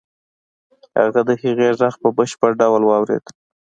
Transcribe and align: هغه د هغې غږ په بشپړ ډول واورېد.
هغه 0.99 1.21
د 1.29 1.31
هغې 1.41 1.69
غږ 1.79 1.93
په 2.01 2.09
بشپړ 2.17 2.51
ډول 2.61 2.81
واورېد. 2.85 3.25